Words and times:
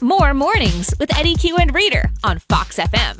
More 0.00 0.32
mornings 0.32 0.94
with 1.00 1.16
Eddie 1.18 1.34
Q 1.34 1.56
and 1.56 1.74
Reader 1.74 2.10
on 2.22 2.38
Fox 2.38 2.78
FM. 2.78 3.18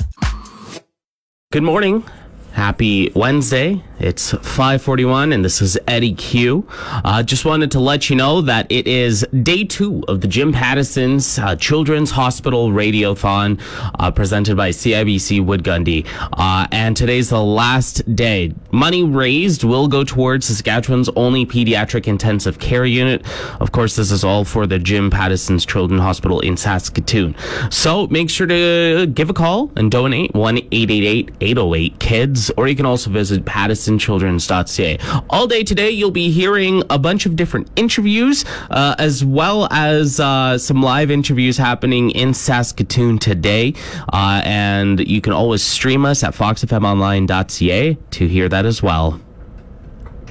Good 1.50 1.62
morning. 1.64 2.04
Happy 2.52 3.10
Wednesday. 3.14 3.82
It's 4.00 4.30
541 4.30 5.32
and 5.32 5.44
this 5.44 5.60
is 5.60 5.76
Eddie 5.88 6.14
Q. 6.14 6.64
Uh, 6.70 7.20
just 7.24 7.44
wanted 7.44 7.72
to 7.72 7.80
let 7.80 8.08
you 8.08 8.14
know 8.14 8.40
that 8.42 8.70
it 8.70 8.86
is 8.86 9.26
day 9.42 9.64
two 9.64 10.04
of 10.06 10.20
the 10.20 10.28
Jim 10.28 10.52
Pattison's 10.52 11.36
uh, 11.38 11.56
Children's 11.56 12.12
Hospital 12.12 12.70
Radiothon 12.70 13.60
uh, 13.98 14.10
presented 14.12 14.56
by 14.56 14.70
CIBC 14.70 15.44
Wood 15.44 15.64
Gundy. 15.64 16.06
Uh, 16.34 16.68
and 16.70 16.96
today's 16.96 17.30
the 17.30 17.42
last 17.42 18.14
day. 18.14 18.54
Money 18.70 19.02
raised 19.02 19.64
will 19.64 19.88
go 19.88 20.04
towards 20.04 20.46
Saskatchewan's 20.46 21.08
only 21.16 21.44
pediatric 21.44 22.06
intensive 22.06 22.60
care 22.60 22.84
unit. 22.84 23.26
Of 23.60 23.72
course, 23.72 23.96
this 23.96 24.12
is 24.12 24.22
all 24.22 24.44
for 24.44 24.66
the 24.68 24.78
Jim 24.78 25.10
Pattison's 25.10 25.66
Children's 25.66 26.02
Hospital 26.02 26.38
in 26.40 26.56
Saskatoon. 26.56 27.34
So 27.70 28.06
make 28.06 28.30
sure 28.30 28.46
to 28.46 29.06
give 29.12 29.28
a 29.28 29.34
call 29.34 29.72
and 29.74 29.90
donate 29.90 30.34
1 30.34 30.58
888 30.58 31.32
808 31.40 31.98
KIDS, 31.98 32.50
or 32.56 32.68
you 32.68 32.76
can 32.76 32.86
also 32.86 33.10
visit 33.10 33.44
pattisonchildrens.ca. 33.88 34.98
All 35.30 35.46
day 35.46 35.64
today, 35.64 35.90
you'll 35.90 36.10
be 36.10 36.30
hearing 36.30 36.82
a 36.90 36.98
bunch 36.98 37.26
of 37.26 37.36
different 37.36 37.68
interviews, 37.76 38.44
uh, 38.70 38.94
as 38.98 39.24
well 39.24 39.68
as 39.70 40.20
uh, 40.20 40.58
some 40.58 40.82
live 40.82 41.10
interviews 41.10 41.56
happening 41.56 42.10
in 42.10 42.34
Saskatoon 42.34 43.18
today. 43.18 43.74
Uh, 44.12 44.42
and 44.44 45.00
you 45.00 45.20
can 45.20 45.32
always 45.32 45.62
stream 45.62 46.04
us 46.04 46.22
at 46.22 46.34
foxfmonline.ca 46.34 47.94
to 47.94 48.28
hear 48.28 48.48
that 48.48 48.66
as 48.66 48.82
well. 48.82 49.20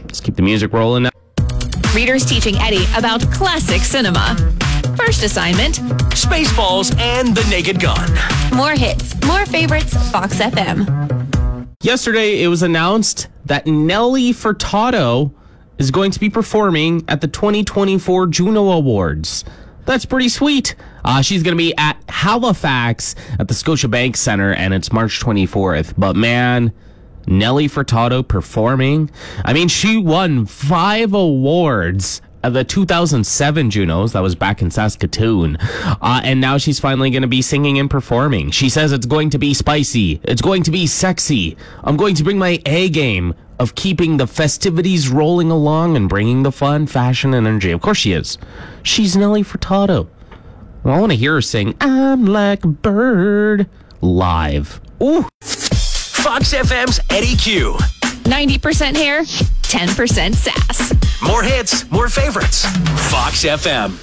Let's 0.04 0.22
keep 0.22 0.36
the 0.36 0.42
music 0.42 0.74
rolling 0.74 1.04
now. 1.04 1.10
Reader's 1.94 2.26
teaching 2.26 2.56
Eddie 2.58 2.86
about 2.96 3.22
classic 3.32 3.82
cinema. 3.82 4.36
First 4.96 5.24
assignment 5.24 5.76
Spaceballs 6.12 6.98
and 7.00 7.36
the 7.36 7.48
Naked 7.50 7.80
Gun. 7.80 8.10
more 8.56 8.72
hits, 8.72 9.16
more 9.26 9.46
favorites, 9.46 9.94
Fox 10.12 10.36
FM. 10.40 11.27
Yesterday, 11.84 12.42
it 12.42 12.48
was 12.48 12.64
announced 12.64 13.28
that 13.46 13.68
Nelly 13.68 14.34
Furtado 14.34 15.32
is 15.78 15.92
going 15.92 16.10
to 16.10 16.20
be 16.20 16.28
performing 16.28 17.06
at 17.08 17.22
the 17.22 17.28
2024 17.28 18.26
Juno 18.28 18.72
Awards. 18.72 19.46
That's 19.86 20.04
pretty 20.04 20.30
sweet. 20.30 20.74
Uh, 21.06 21.22
she's 21.22 21.44
going 21.44 21.56
to 21.56 21.58
be 21.58 21.78
at 21.78 22.04
Halifax 22.10 23.14
at 23.38 23.48
the 23.48 23.54
Scotiabank 23.54 24.16
Center, 24.16 24.54
and 24.54 24.74
it's 24.74 24.92
March 24.92 25.20
24th. 25.20 25.94
But 26.00 26.16
man, 26.16 26.74
Nelly 27.28 27.68
Furtado 27.70 28.28
performing. 28.28 29.12
I 29.46 29.54
mean, 29.54 29.68
she 29.68 29.98
won 29.98 30.48
five 30.48 31.14
awards 31.14 32.24
the 32.50 32.64
2007 32.64 33.70
Junos. 33.70 34.14
That 34.14 34.22
was 34.22 34.36
back 34.36 34.62
in 34.62 34.72
Saskatoon. 34.72 35.58
Uh, 35.60 36.22
and 36.24 36.40
now 36.42 36.58
she's 36.58 36.80
finally 36.80 37.10
going 37.10 37.22
to 37.22 37.28
be 37.28 37.42
singing 37.42 37.80
and 37.80 37.90
performing. 37.90 38.52
She 38.52 38.70
says 38.70 38.92
it's 38.92 39.06
going 39.06 39.30
to 39.32 39.38
be 39.38 39.54
spicy. 39.54 40.20
It's 40.24 40.42
going 40.42 40.64
to 40.64 40.72
be 40.72 40.88
sexy. 40.88 41.58
I'm 41.84 41.98
going 41.98 42.16
to 42.16 42.24
bring 42.24 42.38
my 42.38 42.62
A 42.66 42.90
game 42.90 43.34
of 43.60 43.76
keeping 43.76 44.18
the 44.18 44.28
festivities 44.28 45.10
rolling 45.10 45.50
along 45.50 45.96
and 45.96 46.08
bringing 46.08 46.44
the 46.44 46.52
fun, 46.52 46.88
fashion, 46.88 47.34
and 47.34 47.48
energy. 47.48 47.72
Of 47.72 47.82
course 47.82 47.98
she 47.98 48.12
is. 48.12 48.38
She's 48.84 49.18
Nelly 49.18 49.44
Furtado. 49.44 50.08
Well, 50.84 50.96
I 50.96 51.00
want 51.00 51.12
to 51.12 51.18
hear 51.18 51.34
her 51.34 51.42
sing 51.42 51.76
I'm 51.82 52.26
like 52.26 52.64
a 52.64 52.68
bird 52.68 53.68
live. 54.02 54.80
Ooh. 55.02 55.24
Fox 55.42 56.54
FM's 56.54 57.00
Eddie 57.10 57.36
Q. 57.36 57.78
90% 58.28 58.96
hair, 58.96 59.24
10% 59.68 60.34
sass. 60.34 60.94
More 61.22 61.44
hits, 61.44 61.90
more 61.92 62.08
favorites. 62.08 62.66
Fox 63.12 63.44
FM. 63.44 63.98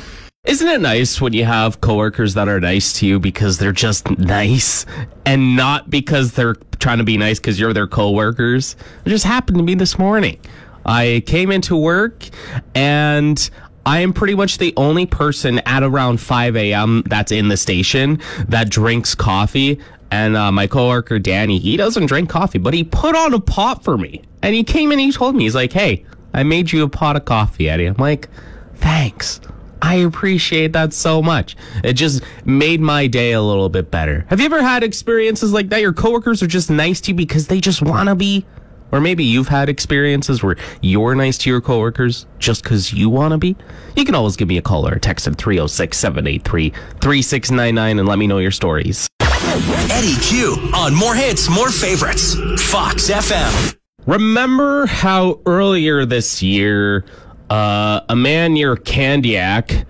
Isn't 0.44 0.68
it 0.68 0.82
nice 0.82 1.22
when 1.22 1.32
you 1.32 1.46
have 1.46 1.80
coworkers 1.80 2.34
that 2.34 2.48
are 2.48 2.60
nice 2.60 2.92
to 2.94 3.06
you 3.06 3.18
because 3.18 3.56
they're 3.56 3.72
just 3.72 4.10
nice 4.18 4.84
and 5.24 5.56
not 5.56 5.88
because 5.88 6.32
they're 6.32 6.56
trying 6.80 6.98
to 6.98 7.04
be 7.04 7.16
nice 7.16 7.38
because 7.38 7.58
you're 7.58 7.72
their 7.72 7.86
coworkers? 7.86 8.76
It 9.06 9.08
just 9.08 9.24
happened 9.24 9.56
to 9.56 9.64
me 9.64 9.74
this 9.74 9.98
morning. 9.98 10.38
I 10.84 11.22
came 11.24 11.50
into 11.50 11.76
work 11.76 12.28
and 12.74 13.48
I 13.86 14.00
am 14.00 14.12
pretty 14.12 14.34
much 14.34 14.58
the 14.58 14.72
only 14.76 15.06
person 15.06 15.58
at 15.60 15.82
around 15.82 16.20
5 16.20 16.56
a.m. 16.56 17.02
that's 17.06 17.32
in 17.32 17.48
the 17.48 17.56
station 17.56 18.20
that 18.48 18.70
drinks 18.70 19.14
coffee. 19.14 19.78
And 20.10 20.36
uh, 20.36 20.52
my 20.52 20.66
coworker 20.66 21.18
Danny, 21.18 21.58
he 21.58 21.76
doesn't 21.76 22.06
drink 22.06 22.30
coffee, 22.30 22.58
but 22.58 22.72
he 22.72 22.84
put 22.84 23.16
on 23.16 23.34
a 23.34 23.40
pot 23.40 23.84
for 23.84 23.98
me. 23.98 24.22
And 24.42 24.54
he 24.54 24.64
came 24.64 24.90
and 24.90 25.00
he 25.00 25.12
told 25.12 25.34
me, 25.34 25.44
he's 25.44 25.54
like, 25.54 25.72
hey, 25.72 26.04
I 26.32 26.42
made 26.42 26.72
you 26.72 26.82
a 26.84 26.88
pot 26.88 27.16
of 27.16 27.24
coffee, 27.24 27.68
Eddie. 27.68 27.86
I'm 27.86 27.96
like, 27.96 28.28
thanks. 28.76 29.40
I 29.82 29.96
appreciate 29.96 30.72
that 30.72 30.94
so 30.94 31.20
much. 31.20 31.56
It 31.82 31.92
just 31.92 32.22
made 32.46 32.80
my 32.80 33.06
day 33.06 33.32
a 33.32 33.42
little 33.42 33.68
bit 33.68 33.90
better. 33.90 34.24
Have 34.28 34.40
you 34.40 34.46
ever 34.46 34.62
had 34.62 34.82
experiences 34.82 35.52
like 35.52 35.68
that? 35.68 35.82
Your 35.82 35.92
coworkers 35.92 36.42
are 36.42 36.46
just 36.46 36.70
nice 36.70 37.02
to 37.02 37.10
you 37.10 37.14
because 37.14 37.48
they 37.48 37.60
just 37.60 37.82
want 37.82 38.08
to 38.08 38.14
be? 38.14 38.46
Or 38.94 39.00
maybe 39.00 39.24
you've 39.24 39.48
had 39.48 39.68
experiences 39.68 40.44
where 40.44 40.54
you're 40.80 41.16
nice 41.16 41.36
to 41.38 41.50
your 41.50 41.60
coworkers 41.60 42.26
just 42.38 42.62
because 42.62 42.92
you 42.92 43.10
want 43.10 43.32
to 43.32 43.38
be? 43.38 43.56
You 43.96 44.04
can 44.04 44.14
always 44.14 44.36
give 44.36 44.46
me 44.46 44.56
a 44.56 44.62
call 44.62 44.86
or 44.86 44.92
a 44.92 45.00
text 45.00 45.26
at 45.26 45.36
306 45.36 45.98
783 45.98 46.70
3699 47.00 47.98
and 47.98 48.08
let 48.08 48.20
me 48.20 48.28
know 48.28 48.38
your 48.38 48.52
stories. 48.52 49.08
Eddie 49.20 50.14
Q 50.22 50.70
on 50.72 50.94
More 50.94 51.16
Hits, 51.16 51.50
More 51.50 51.70
Favorites. 51.70 52.36
Fox 52.70 53.10
FM. 53.10 53.76
Remember 54.06 54.86
how 54.86 55.40
earlier 55.44 56.04
this 56.04 56.40
year, 56.40 57.04
uh, 57.50 58.00
a 58.08 58.14
man 58.14 58.52
near 58.54 58.76
Candiac 58.76 59.86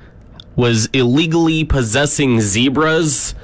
was 0.56 0.86
illegally 0.94 1.65
possessing 1.65 2.41
zebras, 2.41 3.34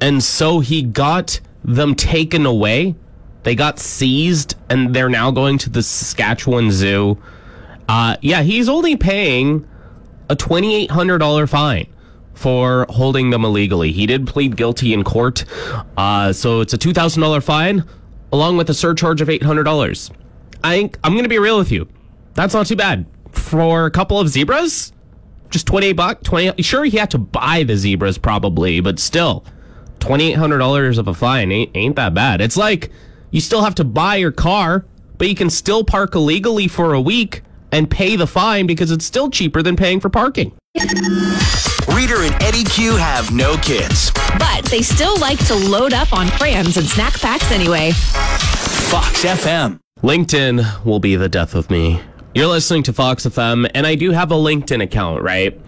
and 0.00 0.24
so 0.24 0.60
he 0.60 0.82
got 0.82 1.40
them 1.62 1.94
taken 1.94 2.46
away? 2.46 2.94
They 3.42 3.54
got 3.54 3.78
seized, 3.78 4.56
and 4.68 4.94
they're 4.94 5.08
now 5.08 5.30
going 5.30 5.58
to 5.58 5.70
the 5.70 5.82
Saskatchewan 5.82 6.70
Zoo. 6.70 7.18
Uh, 7.88 8.16
yeah, 8.20 8.42
he's 8.42 8.68
only 8.68 8.96
paying 8.96 9.66
a 10.28 10.36
$2,800 10.36 11.48
fine 11.48 11.86
for 12.34 12.86
holding 12.88 13.30
them 13.30 13.44
illegally. 13.44 13.92
He 13.92 14.06
did 14.06 14.26
plead 14.26 14.56
guilty 14.56 14.92
in 14.92 15.04
court, 15.04 15.44
uh, 15.96 16.32
so 16.32 16.60
it's 16.60 16.72
a 16.72 16.78
$2,000 16.78 17.42
fine 17.42 17.84
along 18.32 18.56
with 18.56 18.70
a 18.70 18.74
surcharge 18.74 19.20
of 19.20 19.28
$800. 19.28 20.10
I 20.62 20.76
think 20.76 20.98
I'm 21.02 21.12
going 21.12 21.24
to 21.24 21.28
be 21.28 21.38
real 21.38 21.58
with 21.58 21.72
you. 21.72 21.88
That's 22.34 22.54
not 22.54 22.66
too 22.66 22.76
bad 22.76 23.06
for 23.32 23.86
a 23.86 23.90
couple 23.90 24.20
of 24.20 24.28
zebras. 24.28 24.92
Just 25.50 25.66
28 25.66 25.92
bucks, 25.94 26.22
20 26.22 26.62
Sure 26.62 26.84
he 26.84 26.96
had 26.96 27.10
to 27.10 27.18
buy 27.18 27.64
the 27.64 27.76
zebras 27.76 28.18
probably, 28.18 28.80
but 28.80 28.98
still 28.98 29.44
$2800 29.98 30.98
of 30.98 31.08
a 31.08 31.14
fine 31.14 31.50
ain't 31.50 31.70
ain't 31.74 31.96
that 31.96 32.14
bad. 32.14 32.40
It's 32.40 32.56
like 32.56 32.90
you 33.30 33.40
still 33.40 33.62
have 33.62 33.74
to 33.76 33.84
buy 33.84 34.16
your 34.16 34.32
car, 34.32 34.84
but 35.18 35.28
you 35.28 35.34
can 35.34 35.50
still 35.50 35.84
park 35.84 36.14
illegally 36.14 36.68
for 36.68 36.94
a 36.94 37.00
week 37.00 37.42
and 37.72 37.90
pay 37.90 38.16
the 38.16 38.26
fine 38.26 38.66
because 38.66 38.90
it's 38.90 39.04
still 39.04 39.30
cheaper 39.30 39.62
than 39.62 39.76
paying 39.76 40.00
for 40.00 40.08
parking. 40.10 40.52
Reader 40.76 42.22
and 42.22 42.42
Eddie 42.42 42.64
Q 42.64 42.96
have 42.96 43.32
no 43.32 43.56
kids. 43.58 44.12
But 44.38 44.64
they 44.64 44.82
still 44.82 45.18
like 45.18 45.44
to 45.46 45.54
load 45.54 45.92
up 45.92 46.12
on 46.12 46.28
crayons 46.28 46.76
and 46.76 46.86
snack 46.86 47.14
packs 47.20 47.50
anyway. 47.50 47.92
Fox 47.92 49.24
FM. 49.24 49.78
LinkedIn 50.02 50.84
will 50.84 51.00
be 51.00 51.16
the 51.16 51.28
death 51.28 51.54
of 51.54 51.70
me. 51.70 52.00
You're 52.32 52.46
listening 52.46 52.84
to 52.84 52.92
Fox 52.92 53.26
FM, 53.26 53.68
and 53.74 53.84
I 53.84 53.96
do 53.96 54.12
have 54.12 54.30
a 54.30 54.36
LinkedIn 54.36 54.80
account, 54.80 55.24
right? 55.24 55.60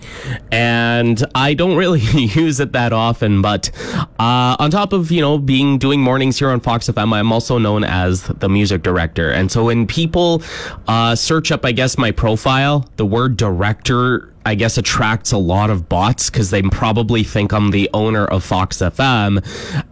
And 0.52 1.20
I 1.34 1.54
don't 1.54 1.76
really 1.76 1.98
use 2.14 2.60
it 2.60 2.70
that 2.70 2.92
often, 2.92 3.42
but 3.42 3.72
uh, 4.20 4.54
on 4.60 4.70
top 4.70 4.92
of 4.92 5.10
you 5.10 5.20
know 5.20 5.38
being 5.38 5.76
doing 5.76 6.00
mornings 6.00 6.38
here 6.38 6.50
on 6.50 6.60
Fox 6.60 6.88
FM, 6.88 7.12
I'm 7.12 7.32
also 7.32 7.58
known 7.58 7.82
as 7.82 8.22
the 8.22 8.48
music 8.48 8.84
director. 8.84 9.28
And 9.28 9.50
so 9.50 9.64
when 9.64 9.88
people 9.88 10.40
uh, 10.86 11.16
search 11.16 11.50
up, 11.50 11.64
I 11.64 11.72
guess 11.72 11.98
my 11.98 12.12
profile, 12.12 12.88
the 12.94 13.06
word 13.06 13.36
director 13.36 14.32
I 14.44 14.54
guess 14.54 14.78
attracts 14.78 15.32
a 15.32 15.38
lot 15.38 15.70
of 15.70 15.88
bots 15.88 16.30
because 16.30 16.50
they 16.50 16.62
probably 16.62 17.24
think 17.24 17.52
I'm 17.52 17.70
the 17.70 17.90
owner 17.94 18.24
of 18.24 18.44
Fox 18.44 18.78
FM. 18.78 19.44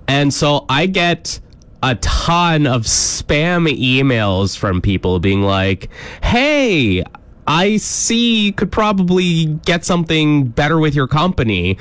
And 0.09 0.35
so 0.35 0.67
I 0.69 0.87
get 0.87 1.41
a 1.83 1.95
ton 1.97 2.67
of 2.67 2.83
spam 2.83 3.69
emails 3.79 4.57
from 4.57 4.81
people 4.81 5.19
being 5.19 5.43
like, 5.43 5.89
hey, 6.23 7.03
I 7.51 7.79
see 7.79 8.53
could 8.53 8.71
probably 8.71 9.47
get 9.47 9.85
something 9.85 10.47
better 10.47 10.79
with 10.79 10.95
your 10.95 11.09
company. 11.09 11.79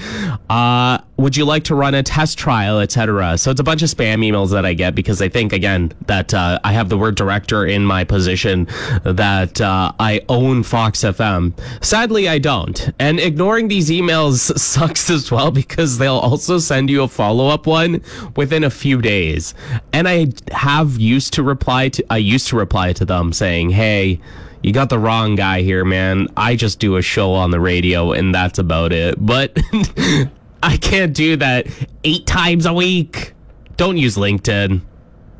Uh, 0.49 0.97
would 1.17 1.37
you 1.37 1.45
like 1.45 1.65
to 1.65 1.75
run 1.75 1.93
a 1.93 2.01
test 2.01 2.39
trial, 2.39 2.79
etc.? 2.79 3.37
So 3.37 3.51
it's 3.51 3.59
a 3.59 3.63
bunch 3.63 3.83
of 3.83 3.89
spam 3.89 4.27
emails 4.27 4.49
that 4.49 4.65
I 4.65 4.73
get 4.73 4.95
because 4.95 5.21
I 5.21 5.29
think 5.29 5.53
again 5.53 5.91
that 6.07 6.33
uh, 6.33 6.59
I 6.63 6.73
have 6.73 6.89
the 6.89 6.97
word 6.97 7.13
director 7.13 7.67
in 7.67 7.85
my 7.85 8.03
position 8.03 8.67
that 9.03 9.61
uh, 9.61 9.91
I 9.99 10.21
own 10.27 10.63
Fox 10.63 11.01
FM. 11.01 11.53
Sadly, 11.85 12.27
I 12.27 12.39
don't. 12.39 12.89
And 12.97 13.19
ignoring 13.19 13.67
these 13.67 13.91
emails 13.91 14.37
sucks 14.57 15.07
as 15.11 15.29
well 15.29 15.51
because 15.51 15.99
they'll 15.99 16.17
also 16.17 16.57
send 16.57 16.89
you 16.89 17.03
a 17.03 17.07
follow 17.07 17.47
up 17.47 17.67
one 17.67 18.01
within 18.35 18.63
a 18.63 18.71
few 18.71 19.03
days. 19.03 19.53
And 19.93 20.07
I 20.07 20.29
have 20.51 20.97
used 20.97 21.33
to 21.33 21.43
reply 21.43 21.89
to 21.89 22.03
I 22.09 22.17
used 22.17 22.47
to 22.47 22.55
reply 22.55 22.93
to 22.93 23.05
them 23.05 23.33
saying, 23.33 23.69
"Hey." 23.69 24.19
You 24.63 24.73
got 24.73 24.89
the 24.89 24.99
wrong 24.99 25.35
guy 25.35 25.61
here, 25.61 25.85
man. 25.85 26.27
I 26.35 26.55
just 26.55 26.79
do 26.79 26.97
a 26.97 27.01
show 27.01 27.33
on 27.33 27.51
the 27.51 27.59
radio 27.59 28.11
and 28.11 28.33
that's 28.33 28.59
about 28.59 28.91
it. 28.91 29.15
But 29.23 29.57
I 30.63 30.77
can't 30.77 31.13
do 31.13 31.37
that 31.37 31.67
eight 32.03 32.25
times 32.25 32.65
a 32.65 32.73
week. 32.73 33.33
Don't 33.77 33.97
use 33.97 34.17
LinkedIn. 34.17 34.81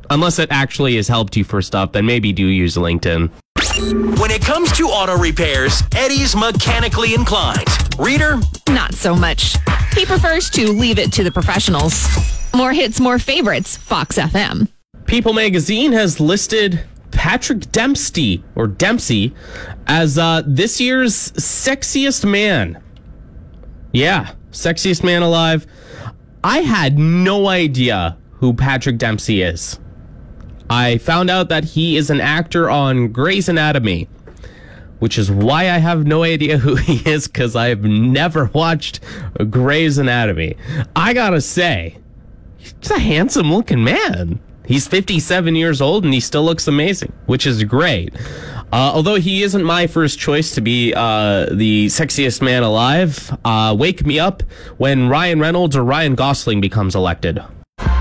Unless 0.08 0.38
it 0.38 0.48
actually 0.50 0.96
has 0.96 1.06
helped 1.06 1.36
you 1.36 1.44
for 1.44 1.62
stuff, 1.62 1.92
then 1.92 2.06
maybe 2.06 2.32
do 2.32 2.46
use 2.46 2.76
LinkedIn. 2.76 3.30
When 4.18 4.30
it 4.30 4.42
comes 4.42 4.72
to 4.72 4.88
auto 4.88 5.16
repairs, 5.16 5.82
Eddie's 5.94 6.34
mechanically 6.34 7.14
inclined. 7.14 7.68
Reader? 7.98 8.38
Not 8.68 8.94
so 8.94 9.14
much. 9.14 9.56
He 9.94 10.04
prefers 10.04 10.50
to 10.50 10.72
leave 10.72 10.98
it 10.98 11.12
to 11.12 11.22
the 11.22 11.30
professionals. 11.30 12.06
More 12.54 12.72
hits, 12.72 12.98
more 12.98 13.18
favorites. 13.18 13.76
Fox 13.76 14.18
FM. 14.18 14.68
People 15.06 15.32
magazine 15.32 15.92
has 15.92 16.18
listed 16.20 16.80
Patrick 17.20 17.70
Dempsey 17.70 18.42
or 18.54 18.66
Dempsey 18.66 19.34
as 19.86 20.16
uh, 20.16 20.42
this 20.46 20.80
year's 20.80 21.32
sexiest 21.32 22.26
man. 22.26 22.82
Yeah, 23.92 24.32
sexiest 24.52 25.04
man 25.04 25.20
alive. 25.20 25.66
I 26.42 26.60
had 26.60 26.98
no 26.98 27.48
idea 27.48 28.16
who 28.36 28.54
Patrick 28.54 28.96
Dempsey 28.96 29.42
is. 29.42 29.78
I 30.70 30.96
found 30.96 31.28
out 31.28 31.50
that 31.50 31.64
he 31.64 31.98
is 31.98 32.08
an 32.08 32.22
actor 32.22 32.70
on 32.70 33.08
Grey's 33.08 33.50
Anatomy, 33.50 34.08
which 35.00 35.18
is 35.18 35.30
why 35.30 35.64
I 35.64 35.76
have 35.76 36.06
no 36.06 36.22
idea 36.22 36.56
who 36.56 36.76
he 36.76 37.06
is 37.06 37.28
because 37.28 37.54
I 37.54 37.68
have 37.68 37.82
never 37.84 38.46
watched 38.54 39.00
Grey's 39.50 39.98
Anatomy. 39.98 40.56
I 40.96 41.12
gotta 41.12 41.42
say, 41.42 41.98
he's 42.56 42.90
a 42.90 42.98
handsome 42.98 43.52
looking 43.52 43.84
man. 43.84 44.40
He's 44.70 44.86
57 44.86 45.56
years 45.56 45.80
old 45.80 46.04
and 46.04 46.14
he 46.14 46.20
still 46.20 46.44
looks 46.44 46.68
amazing, 46.68 47.12
which 47.26 47.44
is 47.44 47.64
great. 47.64 48.14
Uh, 48.72 48.92
although 48.94 49.16
he 49.16 49.42
isn't 49.42 49.64
my 49.64 49.88
first 49.88 50.16
choice 50.20 50.54
to 50.54 50.60
be 50.60 50.94
uh, 50.94 51.46
the 51.46 51.86
sexiest 51.86 52.40
man 52.40 52.62
alive, 52.62 53.36
uh, 53.44 53.74
wake 53.76 54.06
me 54.06 54.20
up 54.20 54.44
when 54.76 55.08
Ryan 55.08 55.40
Reynolds 55.40 55.74
or 55.74 55.82
Ryan 55.82 56.14
Gosling 56.14 56.60
becomes 56.60 56.94
elected. 56.94 57.42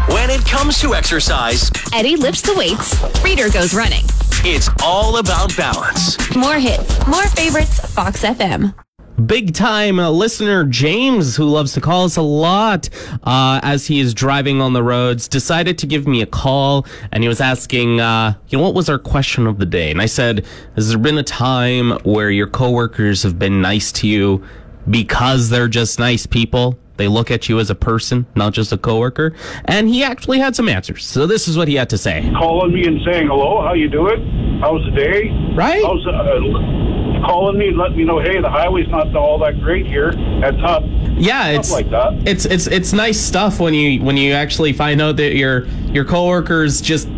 When 0.10 0.30
it 0.30 0.46
comes 0.46 0.80
to 0.82 0.94
exercise, 0.94 1.72
Eddie 1.92 2.18
lifts 2.18 2.44
the 2.44 2.54
weights. 2.54 3.02
Reader 3.24 3.50
goes 3.50 3.74
running. 3.74 4.06
it's 4.46 4.70
all 4.84 5.18
about 5.18 5.58
balance. 5.58 6.20
More 6.36 6.60
hits, 6.60 7.08
more 7.08 7.26
favorites. 7.30 7.80
Fox 7.96 8.22
FM. 8.22 8.76
Big 9.20 9.54
time 9.54 10.00
uh, 10.00 10.10
listener 10.10 10.64
James, 10.66 11.36
who 11.36 11.46
loves 11.46 11.74
to 11.74 11.82
call 11.82 12.06
us 12.06 12.18
a 12.18 12.22
lot 12.22 12.90
uh, 13.24 13.60
as 13.64 13.88
he 13.88 14.00
is 14.00 14.14
driving 14.14 14.62
on 14.62 14.74
the 14.74 14.84
roads, 14.84 15.28
decided 15.28 15.78
to 15.80 15.88
give 15.88 16.08
me 16.08 16.22
a 16.22 16.26
call 16.26 16.86
and 17.12 17.24
he 17.24 17.28
was 17.28 17.42
asking, 17.42 18.00
uh, 18.00 18.34
you 18.48 18.58
know, 18.58 18.64
what 18.64 18.74
was 18.74 18.90
our 18.90 19.00
question 19.00 19.48
of 19.48 19.60
the 19.60 19.66
day? 19.66 19.92
And 19.92 20.02
I 20.02 20.06
said, 20.06 20.46
Has 20.76 20.90
there 20.90 20.98
been 20.98 21.18
a 21.18 21.24
time 21.24 21.92
where 22.04 22.32
your 22.32 22.48
coworkers 22.48 23.24
have 23.24 23.38
been 23.38 23.62
nice 23.62 23.92
to 23.94 24.08
you 24.08 24.44
because 24.90 25.50
they're 25.50 25.68
just 25.68 26.00
nice 26.00 26.26
people? 26.26 26.80
They 26.98 27.08
look 27.08 27.32
at 27.32 27.48
you 27.48 27.60
as 27.60 27.70
a 27.70 27.76
person, 27.76 28.26
not 28.36 28.52
just 28.52 28.74
a 28.74 28.78
coworker. 28.78 29.34
And 29.66 29.88
he 29.88 30.04
actually 30.04 30.38
had 30.38 30.54
some 30.54 30.68
answers. 30.68 31.06
So 31.06 31.26
this 31.28 31.48
is 31.48 31.58
what 31.58 31.70
he 31.70 31.76
had 31.76 31.90
to 31.92 31.98
say. 31.98 32.30
calling 32.38 32.74
me 32.74 32.86
and 32.86 33.00
saying 33.06 33.28
hello, 33.28 33.62
how 33.62 33.74
you 33.74 33.90
doing? 33.90 34.60
How's 34.62 34.84
the 34.84 34.92
day? 34.92 35.30
Right? 35.56 35.82
How's 35.82 36.06
uh, 36.06 36.89
calling 37.22 37.58
me 37.58 37.70
and 37.70 37.78
letting 37.78 37.98
me 37.98 38.04
know, 38.04 38.20
hey, 38.20 38.42
the 38.42 38.50
highway's 38.50 38.88
not 38.90 39.16
all 39.16 39.38
that 39.40 39.60
great 39.60 39.86
here. 39.86 40.12
That's 40.42 40.58
up. 40.64 40.84
Yeah, 41.18 41.50
it's 41.50 41.72
like 41.72 41.90
that. 41.90 42.28
It's 42.28 42.46
it's 42.46 42.68
it's 42.68 42.94
nice 42.94 43.20
stuff 43.20 43.60
when 43.60 43.74
you 43.74 44.02
when 44.04 44.18
you 44.18 44.34
actually 44.34 44.74
find 44.74 45.02
out 45.02 45.18
that 45.18 45.36
your 45.36 45.66
your 45.92 46.06
coworkers 46.06 46.82
just 46.82 47.10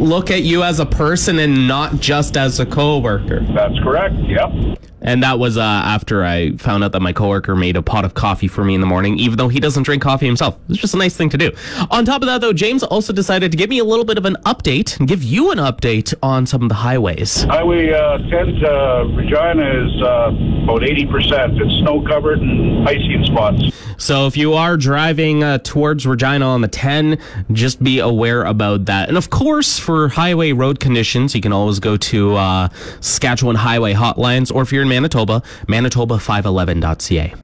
look 0.00 0.30
at 0.30 0.42
you 0.42 0.62
as 0.62 0.80
a 0.80 0.86
person 0.86 1.38
and 1.38 1.68
not 1.68 2.00
just 2.00 2.36
as 2.36 2.58
a 2.58 2.66
coworker. 2.66 3.40
That's 3.54 3.78
correct. 3.80 4.14
Yep. 4.14 4.78
And 5.02 5.22
that 5.22 5.38
was 5.38 5.56
uh, 5.56 5.62
after 5.62 6.24
I 6.24 6.52
found 6.56 6.84
out 6.84 6.92
that 6.92 7.00
my 7.00 7.12
coworker 7.12 7.56
made 7.56 7.76
a 7.76 7.82
pot 7.82 8.04
of 8.04 8.14
coffee 8.14 8.48
for 8.48 8.64
me 8.64 8.74
in 8.74 8.80
the 8.80 8.86
morning, 8.86 9.18
even 9.18 9.38
though 9.38 9.48
he 9.48 9.60
doesn't 9.60 9.84
drink 9.84 10.02
coffee 10.02 10.26
himself. 10.26 10.58
It's 10.68 10.78
just 10.78 10.94
a 10.94 10.98
nice 10.98 11.16
thing 11.16 11.30
to 11.30 11.38
do. 11.38 11.52
On 11.90 12.04
top 12.04 12.22
of 12.22 12.26
that, 12.26 12.40
though, 12.40 12.52
James 12.52 12.82
also 12.82 13.12
decided 13.12 13.50
to 13.50 13.56
give 13.56 13.70
me 13.70 13.78
a 13.78 13.84
little 13.84 14.04
bit 14.04 14.18
of 14.18 14.24
an 14.24 14.36
update 14.44 14.98
and 14.98 15.08
give 15.08 15.22
you 15.22 15.50
an 15.50 15.58
update 15.58 16.12
on 16.22 16.46
some 16.46 16.62
of 16.62 16.68
the 16.68 16.74
highways. 16.74 17.42
Highway 17.44 17.92
uh, 17.92 18.18
10 18.18 18.28
to 18.30 19.12
Regina 19.16 19.86
is 19.86 20.02
uh, 20.02 20.64
about 20.64 20.82
80%. 20.82 21.60
It's 21.60 21.80
snow 21.80 22.02
covered 22.06 22.40
and 22.40 22.88
icy 22.88 23.14
in 23.14 23.24
spots. 23.24 23.62
So 23.96 24.26
if 24.26 24.36
you 24.36 24.54
are 24.54 24.76
driving 24.76 25.44
uh, 25.44 25.58
towards 25.58 26.06
Regina 26.06 26.46
on 26.46 26.62
the 26.62 26.68
10, 26.68 27.18
just 27.52 27.82
be 27.82 27.98
aware 27.98 28.44
about 28.44 28.86
that. 28.86 29.08
And 29.08 29.18
of 29.18 29.30
course, 29.30 29.78
for 29.78 30.08
highway 30.08 30.52
road 30.52 30.80
conditions, 30.80 31.34
you 31.34 31.40
can 31.40 31.52
always 31.52 31.80
go 31.80 31.96
to 31.96 32.36
uh, 32.36 32.68
Saskatchewan 33.00 33.56
Highway 33.56 33.92
Hotlines, 33.92 34.54
or 34.54 34.62
if 34.62 34.72
you're 34.72 34.82
in 34.82 34.88
Manitoba, 34.90 35.42
manitoba511.ca. 35.68 37.34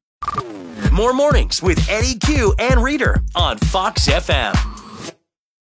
More 0.92 1.12
mornings 1.12 1.62
with 1.62 1.78
Eddie 1.88 2.18
Q 2.18 2.54
and 2.58 2.82
Reader 2.82 3.22
on 3.34 3.58
Fox 3.58 4.08
FM. 4.08 4.54